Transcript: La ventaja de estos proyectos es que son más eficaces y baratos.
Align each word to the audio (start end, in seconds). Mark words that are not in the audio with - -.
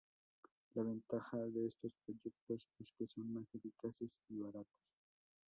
La 0.73 0.81
ventaja 0.81 1.37
de 1.37 1.67
estos 1.67 1.91
proyectos 2.03 2.65
es 2.79 2.91
que 2.97 3.05
son 3.05 3.31
más 3.35 3.45
eficaces 3.53 4.19
y 4.29 4.39
baratos. 4.39 4.81